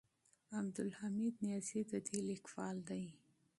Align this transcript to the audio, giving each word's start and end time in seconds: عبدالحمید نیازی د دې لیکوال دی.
عبدالحمید 0.59 1.35
نیازی 1.43 1.81
د 1.91 1.93
دې 2.07 2.19
لیکوال 2.29 2.77
دی. 2.89 3.03